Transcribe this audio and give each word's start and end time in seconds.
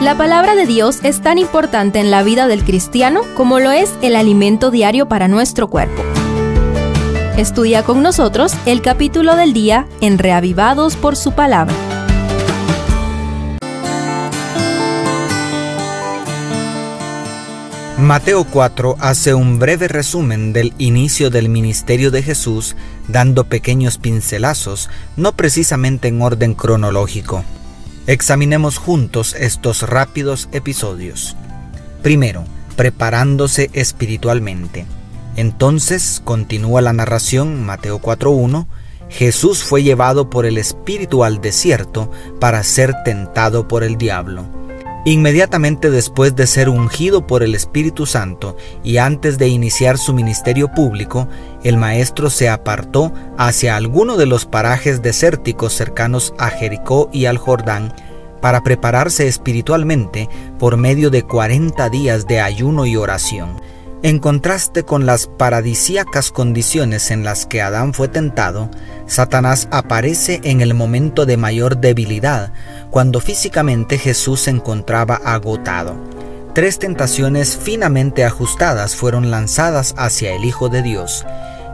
La 0.00 0.16
palabra 0.16 0.54
de 0.54 0.64
Dios 0.64 1.00
es 1.02 1.20
tan 1.22 1.38
importante 1.38 1.98
en 1.98 2.12
la 2.12 2.22
vida 2.22 2.46
del 2.46 2.62
cristiano 2.62 3.22
como 3.34 3.58
lo 3.58 3.72
es 3.72 3.92
el 4.00 4.14
alimento 4.14 4.70
diario 4.70 5.08
para 5.08 5.26
nuestro 5.26 5.66
cuerpo. 5.66 6.04
Estudia 7.36 7.82
con 7.82 8.00
nosotros 8.00 8.54
el 8.64 8.80
capítulo 8.80 9.34
del 9.34 9.52
día 9.52 9.88
en 10.00 10.18
Reavivados 10.18 10.94
por 10.94 11.16
su 11.16 11.32
palabra. 11.32 11.74
Mateo 17.98 18.44
4 18.44 18.94
hace 19.00 19.34
un 19.34 19.58
breve 19.58 19.88
resumen 19.88 20.52
del 20.52 20.74
inicio 20.78 21.28
del 21.28 21.48
ministerio 21.48 22.12
de 22.12 22.22
Jesús, 22.22 22.76
dando 23.08 23.42
pequeños 23.42 23.98
pincelazos, 23.98 24.90
no 25.16 25.32
precisamente 25.32 26.06
en 26.06 26.22
orden 26.22 26.54
cronológico. 26.54 27.44
Examinemos 28.08 28.78
juntos 28.78 29.36
estos 29.38 29.82
rápidos 29.82 30.48
episodios. 30.52 31.36
Primero, 32.02 32.44
preparándose 32.74 33.68
espiritualmente. 33.74 34.86
Entonces, 35.36 36.22
continúa 36.24 36.80
la 36.80 36.94
narración, 36.94 37.66
Mateo 37.66 38.00
4.1, 38.00 38.66
Jesús 39.10 39.62
fue 39.62 39.82
llevado 39.82 40.30
por 40.30 40.46
el 40.46 40.56
Espíritu 40.56 41.22
al 41.22 41.42
desierto 41.42 42.10
para 42.40 42.62
ser 42.62 42.94
tentado 43.04 43.68
por 43.68 43.84
el 43.84 43.98
diablo. 43.98 44.57
Inmediatamente 45.04 45.90
después 45.90 46.34
de 46.36 46.46
ser 46.46 46.68
ungido 46.68 47.26
por 47.26 47.42
el 47.42 47.54
Espíritu 47.54 48.04
Santo 48.04 48.56
y 48.82 48.98
antes 48.98 49.38
de 49.38 49.48
iniciar 49.48 49.96
su 49.96 50.12
ministerio 50.12 50.68
público, 50.68 51.28
el 51.62 51.76
Maestro 51.76 52.30
se 52.30 52.48
apartó 52.48 53.12
hacia 53.38 53.76
alguno 53.76 54.16
de 54.16 54.26
los 54.26 54.44
parajes 54.44 55.00
desérticos 55.00 55.72
cercanos 55.72 56.34
a 56.38 56.50
Jericó 56.50 57.08
y 57.12 57.26
al 57.26 57.38
Jordán 57.38 57.94
para 58.40 58.62
prepararse 58.62 59.26
espiritualmente 59.28 60.28
por 60.58 60.76
medio 60.76 61.10
de 61.10 61.22
40 61.22 61.88
días 61.90 62.26
de 62.26 62.40
ayuno 62.40 62.84
y 62.86 62.96
oración. 62.96 63.60
En 64.02 64.20
contraste 64.20 64.84
con 64.84 65.06
las 65.06 65.26
paradisíacas 65.26 66.30
condiciones 66.30 67.10
en 67.10 67.24
las 67.24 67.46
que 67.46 67.62
Adán 67.62 67.94
fue 67.94 68.06
tentado, 68.06 68.70
Satanás 69.08 69.68
aparece 69.70 70.40
en 70.44 70.60
el 70.60 70.74
momento 70.74 71.24
de 71.24 71.38
mayor 71.38 71.78
debilidad, 71.78 72.52
cuando 72.90 73.20
físicamente 73.20 73.98
Jesús 73.98 74.40
se 74.40 74.50
encontraba 74.50 75.14
agotado. 75.16 75.96
Tres 76.54 76.78
tentaciones 76.78 77.56
finamente 77.56 78.24
ajustadas 78.24 78.94
fueron 78.94 79.30
lanzadas 79.30 79.94
hacia 79.96 80.34
el 80.34 80.44
Hijo 80.44 80.68
de 80.68 80.82
Dios, 80.82 81.24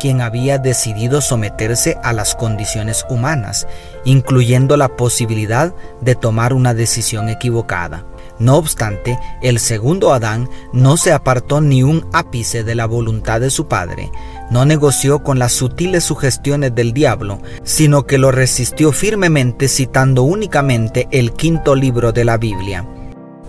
quien 0.00 0.22
había 0.22 0.56
decidido 0.56 1.20
someterse 1.20 1.98
a 2.02 2.14
las 2.14 2.34
condiciones 2.34 3.04
humanas, 3.10 3.66
incluyendo 4.04 4.78
la 4.78 4.88
posibilidad 4.88 5.74
de 6.00 6.14
tomar 6.14 6.54
una 6.54 6.72
decisión 6.72 7.28
equivocada. 7.28 8.04
No 8.38 8.56
obstante, 8.56 9.18
el 9.42 9.58
segundo 9.58 10.12
Adán 10.12 10.48
no 10.72 10.96
se 10.96 11.12
apartó 11.12 11.60
ni 11.60 11.82
un 11.82 12.06
ápice 12.12 12.62
de 12.62 12.74
la 12.74 12.86
voluntad 12.86 13.40
de 13.40 13.50
su 13.50 13.66
padre, 13.66 14.12
no 14.50 14.64
negoció 14.64 15.22
con 15.22 15.38
las 15.38 15.52
sutiles 15.52 16.04
sugestiones 16.04 16.74
del 16.74 16.92
diablo, 16.92 17.40
sino 17.64 18.06
que 18.06 18.18
lo 18.18 18.30
resistió 18.30 18.92
firmemente 18.92 19.68
citando 19.68 20.22
únicamente 20.22 21.08
el 21.10 21.32
quinto 21.32 21.74
libro 21.74 22.12
de 22.12 22.24
la 22.24 22.36
Biblia. 22.36 22.86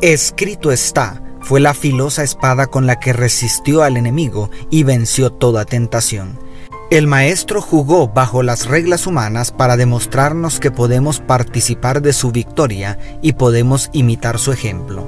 Escrito 0.02 0.72
está, 0.72 1.22
fue 1.42 1.60
la 1.60 1.74
filosa 1.74 2.24
espada 2.24 2.68
con 2.68 2.88
la 2.88 3.00
que 3.00 3.14
resistió 3.14 3.84
al 3.84 3.98
enemigo 3.98 4.50
y 4.70 4.84
venció 4.84 5.30
toda 5.30 5.66
tentación. 5.66 6.40
El 6.90 7.06
maestro 7.06 7.62
jugó 7.62 8.08
bajo 8.08 8.42
las 8.42 8.66
reglas 8.66 9.06
humanas 9.06 9.52
para 9.52 9.78
demostrarnos 9.78 10.60
que 10.60 10.72
podemos 10.72 11.20
participar 11.20 12.02
de 12.02 12.14
su 12.14 12.32
victoria 12.32 12.98
y 13.22 13.34
podemos 13.34 13.92
imitar 13.94 14.40
su 14.40 14.52
ejemplo. 14.52 15.06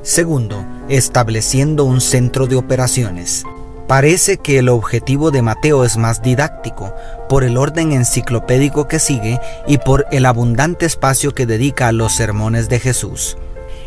Segundo, 0.00 0.64
estableciendo 0.88 1.84
un 1.84 2.00
centro 2.00 2.46
de 2.46 2.56
operaciones. 2.56 3.44
Parece 3.86 4.38
que 4.38 4.58
el 4.58 4.70
objetivo 4.70 5.30
de 5.30 5.42
Mateo 5.42 5.84
es 5.84 5.98
más 5.98 6.22
didáctico, 6.22 6.94
por 7.28 7.44
el 7.44 7.58
orden 7.58 7.92
enciclopédico 7.92 8.88
que 8.88 8.98
sigue 8.98 9.38
y 9.66 9.76
por 9.76 10.06
el 10.12 10.24
abundante 10.24 10.86
espacio 10.86 11.34
que 11.34 11.44
dedica 11.44 11.88
a 11.88 11.92
los 11.92 12.14
sermones 12.14 12.70
de 12.70 12.80
Jesús. 12.80 13.36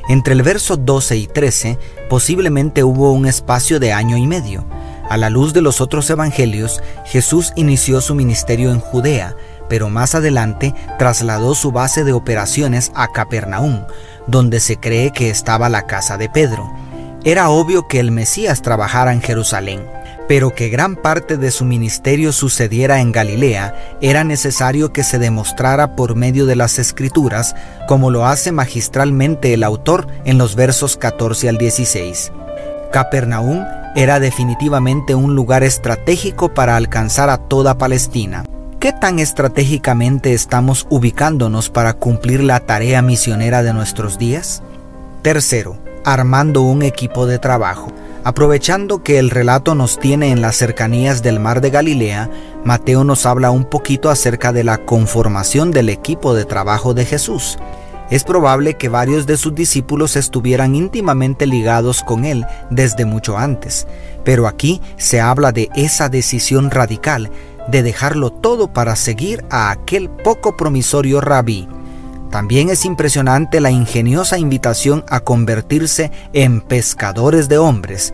Entre 0.09 0.35
el 0.35 0.43
verso 0.43 0.77
12 0.77 1.17
y 1.17 1.25
13 1.25 1.79
posiblemente 2.07 2.83
hubo 2.83 3.13
un 3.13 3.25
espacio 3.25 3.79
de 3.79 3.93
año 3.93 4.15
y 4.15 4.27
medio. 4.27 4.63
A 5.09 5.17
la 5.17 5.29
luz 5.29 5.53
de 5.53 5.61
los 5.61 5.81
otros 5.81 6.09
evangelios, 6.09 6.81
Jesús 7.05 7.53
inició 7.55 8.01
su 8.01 8.15
ministerio 8.15 8.71
en 8.71 8.79
Judea, 8.79 9.35
pero 9.69 9.89
más 9.89 10.15
adelante 10.15 10.73
trasladó 10.97 11.53
su 11.53 11.71
base 11.71 12.03
de 12.03 12.13
operaciones 12.13 12.91
a 12.95 13.11
Capernaum, 13.11 13.85
donde 14.27 14.59
se 14.59 14.77
cree 14.77 15.11
que 15.11 15.29
estaba 15.29 15.69
la 15.69 15.85
casa 15.85 16.17
de 16.17 16.29
Pedro. 16.29 16.71
Era 17.23 17.49
obvio 17.49 17.87
que 17.87 17.99
el 17.99 18.11
Mesías 18.11 18.61
trabajara 18.61 19.13
en 19.13 19.21
Jerusalén, 19.21 19.87
pero 20.27 20.55
que 20.55 20.69
gran 20.69 20.95
parte 20.95 21.37
de 21.37 21.51
su 21.51 21.65
ministerio 21.65 22.31
sucediera 22.31 22.99
en 22.99 23.11
Galilea, 23.11 23.97
era 24.01 24.23
necesario 24.23 24.91
que 24.91 25.03
se 25.03 25.19
demostrara 25.19 25.95
por 25.95 26.15
medio 26.15 26.45
de 26.45 26.55
las 26.55 26.79
escrituras, 26.79 27.55
como 27.87 28.09
lo 28.09 28.25
hace 28.25 28.51
magistralmente 28.51 29.53
el 29.53 29.63
autor 29.63 30.07
en 30.25 30.37
los 30.37 30.55
versos 30.55 30.97
14 30.97 31.49
al 31.49 31.57
16. 31.57 32.31
Capernaum 32.91 33.63
era 33.95 34.19
definitivamente 34.19 35.15
un 35.15 35.35
lugar 35.35 35.63
estratégico 35.63 36.53
para 36.53 36.75
alcanzar 36.75 37.29
a 37.29 37.37
toda 37.37 37.77
Palestina. 37.77 38.43
¿Qué 38.79 38.91
tan 38.91 39.19
estratégicamente 39.19 40.33
estamos 40.33 40.85
ubicándonos 40.89 41.69
para 41.69 41.93
cumplir 41.93 42.43
la 42.43 42.59
tarea 42.59 43.01
misionera 43.01 43.63
de 43.63 43.73
nuestros 43.73 44.17
días? 44.17 44.61
Tercero, 45.21 45.77
armando 46.03 46.61
un 46.61 46.83
equipo 46.83 47.25
de 47.25 47.39
trabajo. 47.39 47.91
Aprovechando 48.23 49.01
que 49.01 49.17
el 49.17 49.29
relato 49.29 49.75
nos 49.75 49.99
tiene 49.99 50.31
en 50.31 50.41
las 50.41 50.55
cercanías 50.55 51.23
del 51.23 51.39
mar 51.39 51.61
de 51.61 51.69
Galilea, 51.69 52.29
Mateo 52.63 53.03
nos 53.03 53.25
habla 53.25 53.51
un 53.51 53.65
poquito 53.65 54.09
acerca 54.09 54.51
de 54.51 54.63
la 54.63 54.79
conformación 54.79 55.71
del 55.71 55.89
equipo 55.89 56.33
de 56.33 56.45
trabajo 56.45 56.93
de 56.93 57.05
Jesús. 57.05 57.57
Es 58.09 58.23
probable 58.23 58.75
que 58.75 58.89
varios 58.89 59.25
de 59.25 59.35
sus 59.35 59.55
discípulos 59.55 60.15
estuvieran 60.15 60.75
íntimamente 60.75 61.47
ligados 61.47 62.03
con 62.03 62.23
él 62.23 62.45
desde 62.69 63.05
mucho 63.05 63.37
antes, 63.37 63.87
pero 64.23 64.47
aquí 64.47 64.81
se 64.97 65.21
habla 65.21 65.51
de 65.51 65.69
esa 65.75 66.07
decisión 66.07 66.69
radical 66.69 67.31
de 67.67 67.81
dejarlo 67.81 68.31
todo 68.31 68.71
para 68.71 68.95
seguir 68.95 69.43
a 69.49 69.71
aquel 69.71 70.09
poco 70.09 70.55
promisorio 70.55 71.19
rabí. 71.19 71.67
También 72.29 72.69
es 72.69 72.85
impresionante 72.85 73.59
la 73.59 73.71
ingeniosa 73.71 74.37
invitación 74.37 75.03
a 75.09 75.21
convertirse 75.21 76.11
en 76.33 76.61
pescadores 76.61 77.49
de 77.49 77.57
hombres, 77.57 78.13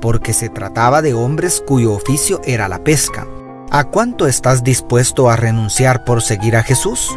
porque 0.00 0.32
se 0.32 0.50
trataba 0.50 1.02
de 1.02 1.14
hombres 1.14 1.62
cuyo 1.66 1.92
oficio 1.92 2.40
era 2.44 2.68
la 2.68 2.84
pesca. 2.84 3.26
¿A 3.70 3.84
cuánto 3.84 4.26
estás 4.26 4.62
dispuesto 4.62 5.30
a 5.30 5.36
renunciar 5.36 6.04
por 6.04 6.22
seguir 6.22 6.56
a 6.56 6.62
Jesús? 6.62 7.16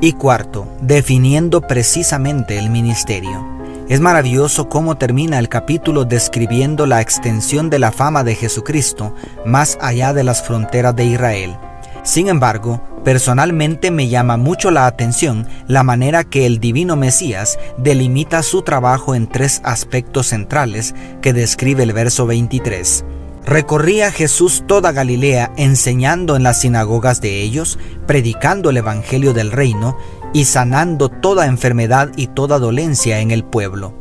Y 0.00 0.12
cuarto, 0.12 0.68
definiendo 0.82 1.62
precisamente 1.62 2.58
el 2.58 2.68
ministerio. 2.68 3.56
Es 3.88 4.00
maravilloso 4.00 4.68
cómo 4.68 4.98
termina 4.98 5.38
el 5.38 5.48
capítulo 5.48 6.04
describiendo 6.04 6.84
la 6.84 7.00
extensión 7.00 7.70
de 7.70 7.78
la 7.78 7.92
fama 7.92 8.22
de 8.22 8.34
Jesucristo 8.34 9.14
más 9.46 9.78
allá 9.80 10.12
de 10.12 10.22
las 10.22 10.42
fronteras 10.42 10.94
de 10.94 11.06
Israel. 11.06 11.56
Sin 12.02 12.28
embargo, 12.28 12.82
personalmente 13.04 13.90
me 13.90 14.08
llama 14.08 14.36
mucho 14.36 14.70
la 14.70 14.86
atención 14.86 15.48
la 15.66 15.82
manera 15.82 16.24
que 16.24 16.44
el 16.44 16.60
divino 16.60 16.94
Mesías 16.96 17.58
delimita 17.78 18.42
su 18.42 18.62
trabajo 18.62 19.14
en 19.14 19.26
tres 19.26 19.62
aspectos 19.64 20.26
centrales 20.26 20.94
que 21.22 21.32
describe 21.32 21.84
el 21.84 21.94
verso 21.94 22.26
23. 22.26 23.04
Recorría 23.46 24.10
Jesús 24.10 24.64
toda 24.66 24.90
Galilea 24.90 25.52
enseñando 25.56 26.34
en 26.34 26.42
las 26.42 26.62
sinagogas 26.62 27.20
de 27.20 27.42
ellos, 27.42 27.78
predicando 28.04 28.70
el 28.70 28.76
Evangelio 28.76 29.34
del 29.34 29.52
reino 29.52 29.96
y 30.32 30.46
sanando 30.46 31.08
toda 31.08 31.46
enfermedad 31.46 32.10
y 32.16 32.26
toda 32.26 32.58
dolencia 32.58 33.20
en 33.20 33.30
el 33.30 33.44
pueblo. 33.44 33.94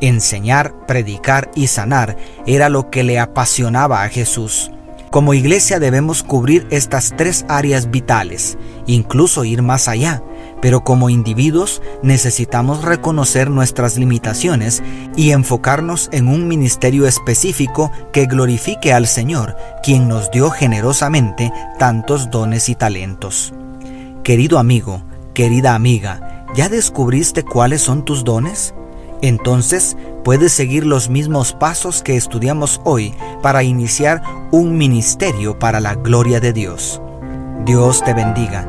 Enseñar, 0.00 0.86
predicar 0.86 1.50
y 1.54 1.66
sanar 1.66 2.16
era 2.46 2.70
lo 2.70 2.88
que 2.88 3.04
le 3.04 3.18
apasionaba 3.18 4.02
a 4.02 4.08
Jesús. 4.08 4.70
Como 5.10 5.34
iglesia 5.34 5.78
debemos 5.78 6.22
cubrir 6.22 6.66
estas 6.70 7.12
tres 7.18 7.44
áreas 7.48 7.90
vitales, 7.90 8.56
incluso 8.86 9.44
ir 9.44 9.60
más 9.60 9.88
allá, 9.88 10.22
pero 10.60 10.84
como 10.84 11.10
individuos 11.10 11.82
necesitamos 12.02 12.84
reconocer 12.84 13.50
nuestras 13.50 13.96
limitaciones 13.98 14.82
y 15.16 15.30
enfocarnos 15.30 16.08
en 16.12 16.28
un 16.28 16.48
ministerio 16.48 17.06
específico 17.06 17.90
que 18.12 18.26
glorifique 18.26 18.92
al 18.92 19.06
Señor, 19.06 19.56
quien 19.82 20.08
nos 20.08 20.30
dio 20.30 20.50
generosamente 20.50 21.52
tantos 21.78 22.30
dones 22.30 22.68
y 22.68 22.74
talentos. 22.74 23.52
Querido 24.22 24.58
amigo, 24.58 25.02
querida 25.34 25.74
amiga, 25.74 26.46
¿ya 26.54 26.68
descubriste 26.68 27.44
cuáles 27.44 27.82
son 27.82 28.04
tus 28.04 28.24
dones? 28.24 28.74
Entonces 29.22 29.96
puedes 30.24 30.52
seguir 30.52 30.84
los 30.84 31.08
mismos 31.08 31.52
pasos 31.52 32.02
que 32.02 32.16
estudiamos 32.16 32.80
hoy 32.84 33.14
para 33.42 33.62
iniciar 33.62 34.22
un 34.50 34.76
ministerio 34.76 35.58
para 35.58 35.80
la 35.80 35.94
gloria 35.94 36.40
de 36.40 36.52
Dios. 36.52 37.00
Dios 37.64 38.02
te 38.04 38.14
bendiga, 38.14 38.68